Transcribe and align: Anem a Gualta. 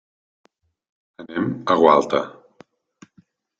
Anem 1.25 1.51
a 1.73 1.77
Gualta. 1.83 2.25